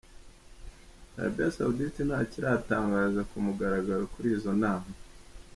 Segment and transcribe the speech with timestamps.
[1.17, 4.89] Arabie Saoudite ntacyo iratangaza ku mugaragaro kuri izo nama.